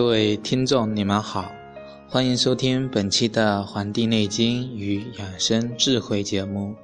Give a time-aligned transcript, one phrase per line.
[0.00, 1.52] 各位听众，你们好，
[2.08, 6.74] 欢迎收听本期的《黄帝内经与养生智慧》节目。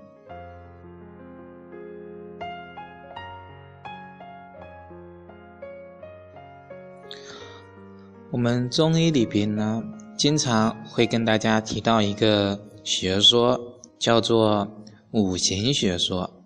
[8.30, 9.82] 我们中医里边呢，
[10.18, 13.58] 经常会跟大家提到一个学说，
[13.98, 14.68] 叫做
[15.12, 16.44] 五行学说。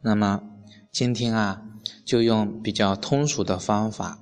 [0.00, 0.40] 那么
[0.90, 1.60] 今天啊，
[2.06, 4.18] 就用比较通俗的方法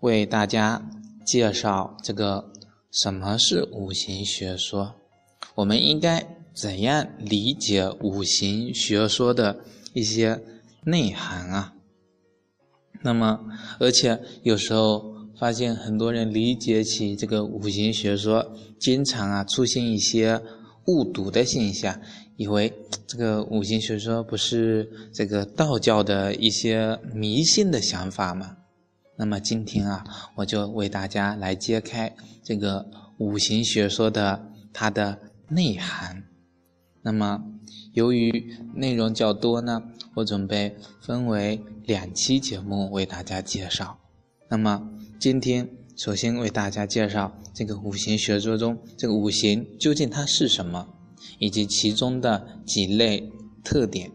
[0.00, 0.82] 为大家。
[1.24, 2.50] 介绍这个
[2.90, 4.94] 什么是五行学说？
[5.54, 9.60] 我们应该怎样理解五行学说的
[9.92, 10.40] 一些
[10.84, 11.74] 内涵啊？
[13.02, 13.40] 那么，
[13.78, 20.40] 而且有时候发现很多人理解起这个五行学说，经常啊出现一些
[20.86, 22.00] 误读的现象，
[22.36, 22.72] 以为
[23.06, 28.56] 这个五行学说不是这个道教的一些迷信的想法吗？
[29.16, 30.04] 那么今天啊，
[30.36, 32.86] 我就为大家来揭开这个
[33.18, 35.18] 五行学说的它的
[35.48, 36.24] 内涵。
[37.02, 37.42] 那么
[37.92, 39.82] 由于内容较多呢，
[40.14, 43.98] 我准备分为两期节目为大家介绍。
[44.48, 50.88] 那么今天首先为大家介绍这个五行学说中这个五行究竟它是什么，
[51.38, 53.30] 以及其中的几类
[53.64, 54.10] 特点。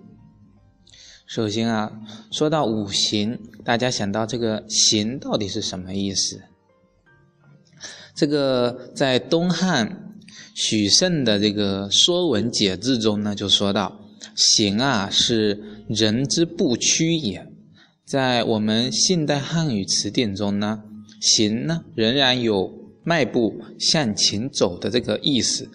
[1.28, 1.92] 首先啊，
[2.32, 6.42] 说到五行，大家想到这个“行”到底是什么意思？
[8.16, 10.16] 这个在东汉
[10.56, 14.00] 许慎的这个《说文解字》中呢，就说到
[14.36, 17.46] ：“行啊，是人之不屈也。”
[18.08, 20.82] 在我们现代汉语词典中呢
[21.20, 22.72] ，“行”呢仍然有
[23.04, 25.70] 迈步向前走的这个意思，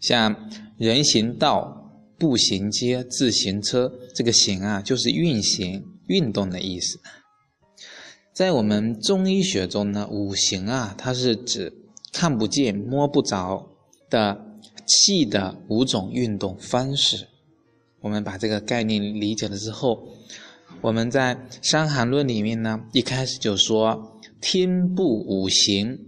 [0.00, 1.75] 像人行道。
[2.18, 6.98] 步行街、自行车，这个“行”啊，就是运行、运动的意思。
[8.32, 11.72] 在我们中医学中呢，五行啊，它是指
[12.12, 13.68] 看不见、摸不着
[14.08, 17.28] 的气的五种运动方式。
[18.00, 20.08] 我们把这个概念理解了之后，
[20.80, 25.98] 我们在《伤寒论》里面呢，一开始就说：“天布五行，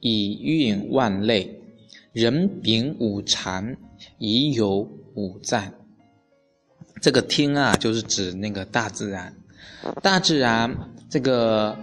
[0.00, 1.46] 以运万类；
[2.12, 3.76] 人秉五常，
[4.18, 5.72] 以有。”五脏，
[7.00, 9.34] 这个天啊，就是指那个大自然。
[10.02, 11.76] 大自然这个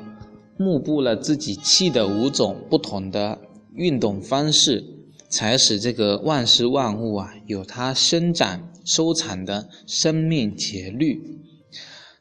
[0.57, 3.39] 幕布了自己气的五种不同的
[3.73, 4.83] 运动方式，
[5.29, 11.21] 才使这个万事万物啊有它生长收藏的生命节律。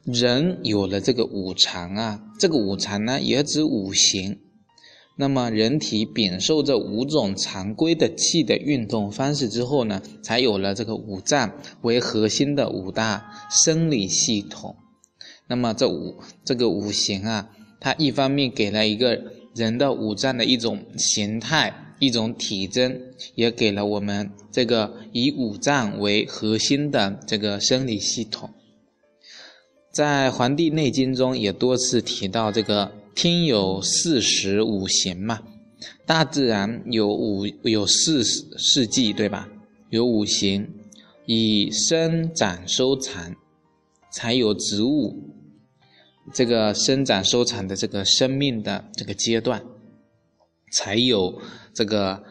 [0.03, 4.39] 人有了这个五常啊，这个五常呢也指五行。
[5.21, 14.77] 那么，人体禀受这五种常规的气的运动方式之后呢，才有了这个五脏为核心的五大生理系统。
[15.47, 16.15] 那么，这五
[16.45, 17.49] 这个五行啊，
[17.81, 19.21] 它一方面给了一个
[19.53, 23.01] 人的五脏的一种形态、一种体征，
[23.35, 28.51] 也给了我们这个以五脏为核心的这个生理系统。
[29.91, 32.93] 在《黄帝内经》中也多次提到这个。
[33.21, 35.41] 天有四时五行嘛，
[36.05, 39.49] 大自然有五有四四季对吧？
[39.89, 40.69] 有五行，
[41.25, 43.35] 以生长收藏，
[44.09, 45.35] 才有植物
[46.33, 49.65] 这个生长收藏的这个生命的这个阶段，
[50.71, 51.41] 才有
[51.73, 52.23] 这个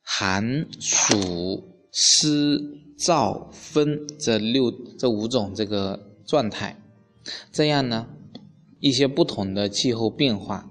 [0.00, 1.62] 寒暑
[1.92, 2.58] 湿
[2.98, 6.80] 燥风这六这五种这个状态，
[7.52, 8.08] 这样呢？
[8.80, 10.70] 一些不同的气候变化，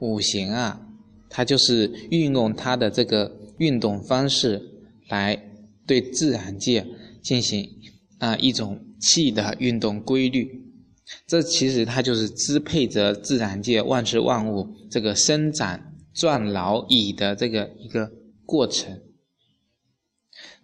[0.00, 0.86] 五行啊，
[1.30, 4.62] 它就是运用它的这个运动方式
[5.08, 5.50] 来
[5.86, 6.86] 对自然界
[7.22, 7.66] 进行
[8.18, 10.62] 啊一种气的运动规律。
[11.26, 18.12] 这其实它就是支配着自然界万事万物这个生长壮老已的这个一个
[18.44, 19.00] 过程。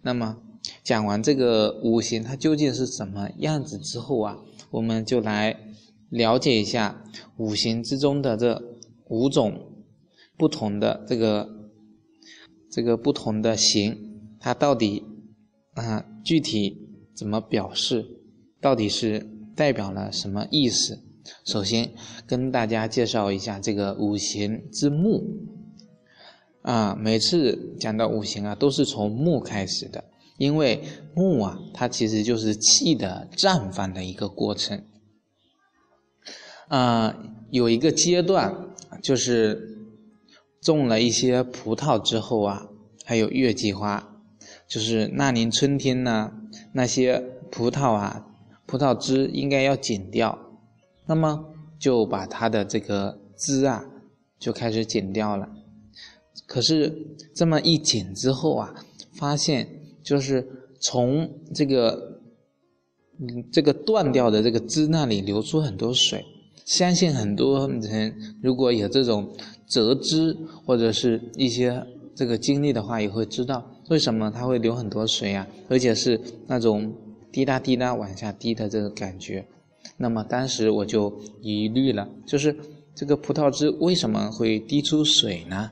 [0.03, 0.37] 那么
[0.83, 4.37] 讲完这个五行它究竟是什么样子之后啊，
[4.69, 5.59] 我们就来。
[6.09, 7.03] 了解一下
[7.37, 8.61] 五行之中的这
[9.07, 9.85] 五种
[10.37, 11.49] 不同的这个
[12.69, 15.03] 这个不同的形，它到底
[15.73, 18.05] 啊具体怎么表示？
[18.61, 20.99] 到底是代表了什么意思？
[21.45, 21.91] 首先
[22.27, 25.23] 跟大家介绍一下这个五行之木
[26.61, 30.03] 啊，每次讲到五行啊，都是从木开始的，
[30.37, 30.83] 因为
[31.15, 34.83] 木啊，它其实就是气的绽放的一个过程。
[36.67, 37.15] 啊，
[37.51, 39.77] 有一个阶段，就是
[40.61, 42.67] 种了一些葡萄之后啊，
[43.03, 44.21] 还有月季花，
[44.67, 46.31] 就是那年春天呢，
[46.73, 47.19] 那些
[47.51, 48.25] 葡萄啊，
[48.65, 50.37] 葡萄枝应该要剪掉，
[51.05, 53.85] 那么就把它的这个枝啊，
[54.39, 55.47] 就开始剪掉了。
[56.47, 58.73] 可是这么一剪之后啊，
[59.13, 59.67] 发现
[60.03, 60.47] 就是
[60.81, 62.19] 从这个
[63.19, 66.25] 嗯这个断掉的这个枝那里流出很多水。
[66.65, 69.31] 相信很多人如果有这种
[69.67, 70.35] 折枝
[70.65, 71.85] 或者是一些
[72.15, 76.91] 这个经历的话，也会知道为什么它会流很多水啊，而且是那种
[77.31, 79.45] 滴答滴答往下滴的这个感觉。
[79.97, 82.55] 那么当时我就疑虑了，就是
[82.95, 85.71] 这个葡萄汁为什么会滴出水呢？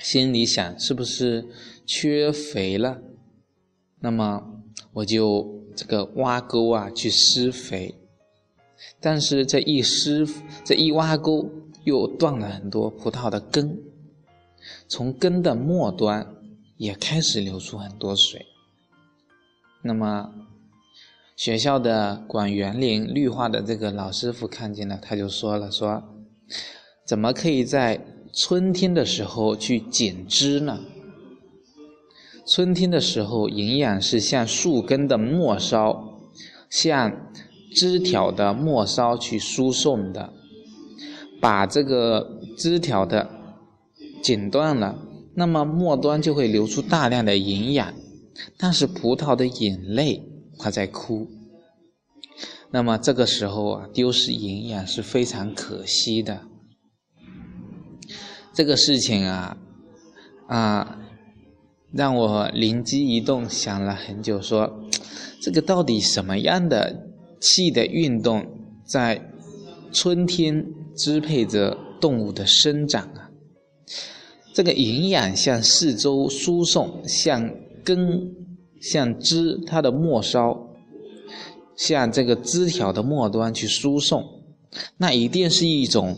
[0.00, 1.46] 心里想是不是
[1.86, 2.98] 缺肥了？
[4.00, 4.42] 那么
[4.92, 7.94] 我就这个挖沟啊去施肥。
[9.00, 10.26] 但是这一施，
[10.64, 11.48] 这一挖沟，
[11.84, 13.78] 又断了很多葡萄的根，
[14.88, 16.26] 从根的末端
[16.76, 18.44] 也开始流出很多水。
[19.82, 20.32] 那么，
[21.36, 26.02] 学校的管园林绿化的这个老师傅看见了，他就说了：“说
[27.06, 30.80] 怎么可以在春天的时候去剪枝呢？
[32.44, 36.20] 春天的时候，营养是向树根的末梢，
[36.68, 37.16] 向。”
[37.74, 40.32] 枝条的末梢去输送的，
[41.40, 43.30] 把这个枝条的
[44.22, 44.98] 剪断了，
[45.34, 47.94] 那么末端就会流出大量的营养，
[48.56, 50.22] 但是葡萄的眼泪
[50.58, 51.28] 它在哭，
[52.70, 56.40] 那么这个时候啊，丢失营养是非常可惜的。
[58.52, 59.56] 这个事情啊，
[60.48, 60.98] 啊，
[61.92, 64.80] 让我灵机一动，想了很久，说
[65.40, 67.07] 这个到底什么样的？
[67.40, 68.44] 气的运动
[68.84, 69.30] 在
[69.92, 73.30] 春天支配着动物的生长啊，
[74.52, 77.50] 这个营养向四周输送，向
[77.84, 78.34] 根、
[78.80, 80.56] 向枝它的末梢，
[81.76, 84.24] 向这个枝条的末端去输送，
[84.96, 86.16] 那一定是一种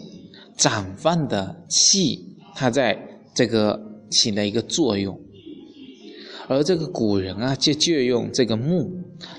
[0.56, 2.98] 长放的气，它在
[3.34, 3.80] 这个
[4.10, 5.18] 起了一个作用，
[6.48, 8.90] 而这个古人啊，就借用这个木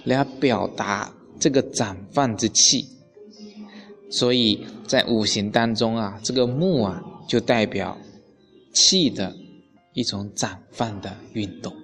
[0.06, 1.14] 来表达。
[1.42, 2.88] 这个长放之气，
[4.12, 7.98] 所以在五行当中啊，这个木啊就代表
[8.74, 9.36] 气的
[9.96, 11.76] 一种长放的运动。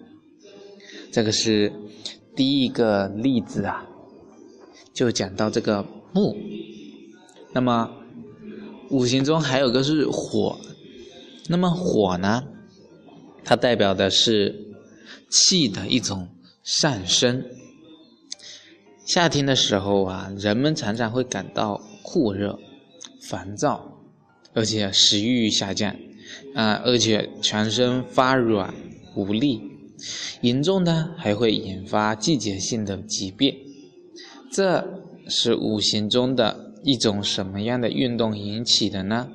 [1.11, 1.73] 这个是
[2.35, 3.83] 第一个例子啊，
[4.93, 5.83] 就讲到这个
[6.13, 6.37] 木。
[7.51, 7.91] 那么
[8.91, 10.59] 五行中还有个是火，
[11.47, 12.43] 那么火呢，
[13.43, 14.53] 它代表的是
[15.31, 16.29] 气的一种
[16.61, 17.43] 上升。
[19.07, 22.59] 夏天的时候啊，人们常常会感到酷热、
[23.21, 24.03] 烦躁，
[24.53, 25.95] 而且食欲下降，
[26.53, 28.73] 啊，而且全身发软
[29.15, 29.61] 无力，
[30.41, 33.55] 严重的还会引发季节性的疾病。
[34.51, 34.85] 这
[35.29, 39.29] 是五行中的一种什么样的运动引起的呢？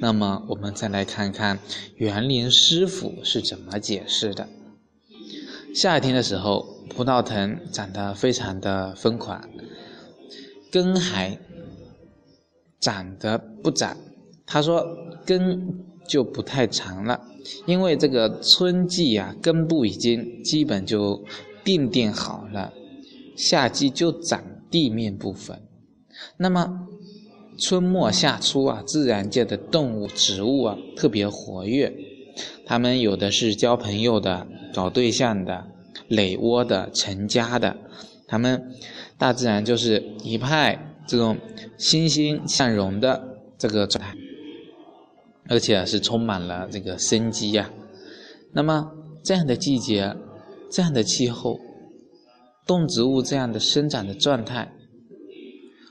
[0.00, 1.58] 那么我们再来看看
[1.96, 4.48] 园林师傅是怎么解释的。
[5.74, 6.75] 夏天的时候。
[6.88, 9.48] 葡萄藤长得非常的疯狂，
[10.70, 11.38] 根还
[12.80, 13.96] 长得不长。
[14.46, 14.86] 他说
[15.26, 17.20] 根就不太长了，
[17.66, 21.22] 因为这个春季呀，根部已经基本就
[21.64, 22.72] 定定好了，
[23.36, 25.60] 夏季就长地面部分。
[26.38, 26.88] 那么
[27.58, 31.92] 春末夏初啊，自然界的动物、植物啊特别活跃，
[32.64, 35.66] 它们有的是交朋友的、找对象的。
[36.08, 37.76] 垒窝的、成家的，
[38.26, 38.74] 他们
[39.18, 41.38] 大自然就是一派这种
[41.78, 44.14] 欣欣向荣的这个状态，
[45.48, 47.70] 而且是充满了这个生机呀。
[48.52, 48.90] 那么
[49.22, 50.14] 这样的季节、
[50.70, 51.58] 这样的气候、
[52.66, 54.72] 动植物这样的生长的状态，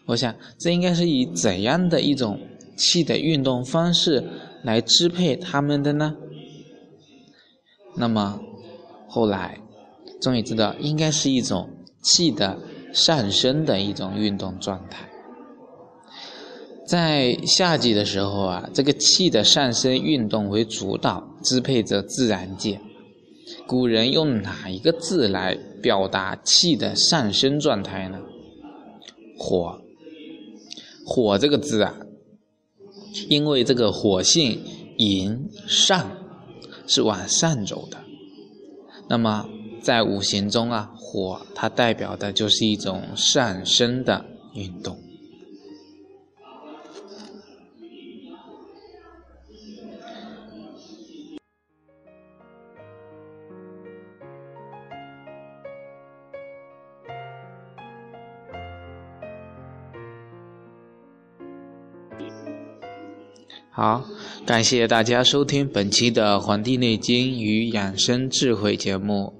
[0.07, 2.39] 我想这应该是以怎样的一种
[2.77, 4.23] 气的运动方式
[4.63, 6.15] 来支配它们的呢？
[7.95, 8.39] 那么
[9.07, 9.59] 后来。
[10.21, 11.69] 终于知道，应该是一种
[12.01, 12.57] 气的
[12.93, 15.09] 上升的一种运动状态。
[16.87, 22.79] 在夏季的时候啊，这个气的上升运动为主导，支配着自然界。
[23.67, 28.19] 古人用哪一个字来表达气的上升状态呢？
[29.37, 29.81] 火。
[31.05, 31.95] 火这个字啊，
[33.29, 34.63] 因为这个火性
[34.97, 36.11] 迎上，
[36.87, 37.97] 是往上走的。
[39.09, 39.47] 那么。
[39.85, 44.25] 在五行中啊，火它代表的就是一种上升的
[44.55, 44.97] 运动。
[63.69, 64.03] 好，
[64.47, 69.31] 感谢大家收听本期的《黄帝内经与养生智慧》节目。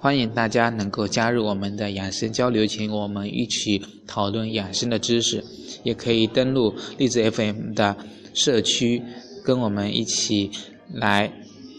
[0.00, 5.44] 欢迎大家能够加入我们的养生交流群，我们一起讨论养生的知识。
[5.82, 7.96] 也可以登录荔枝 FM 的
[8.34, 9.00] 社区，
[9.44, 10.50] 跟我们一起
[10.92, 11.32] 来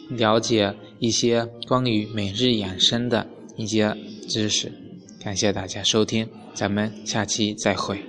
[0.09, 3.27] 了解一些关于每日养生的
[3.57, 3.93] 一些
[4.29, 4.71] 知识。
[5.21, 8.06] 感谢大家收听，咱们下期再会。